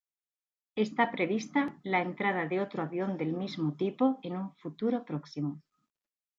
Está 0.75 1.11
prevista 1.11 1.77
la 1.83 2.01
entrada 2.01 2.47
de 2.47 2.59
otro 2.59 2.81
avión 2.81 3.19
del 3.19 3.33
mismo 3.33 3.75
tipo 3.75 4.17
en 4.23 4.35
un 4.35 4.55
futuro 4.55 5.05
próximo. 5.05 5.61